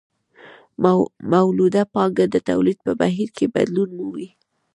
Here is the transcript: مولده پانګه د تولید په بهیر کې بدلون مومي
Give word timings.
مولده 1.31 1.83
پانګه 1.93 2.25
د 2.29 2.35
تولید 2.49 2.77
په 2.85 2.91
بهیر 2.99 3.29
کې 3.37 3.45
بدلون 3.55 3.89
مومي 3.97 4.27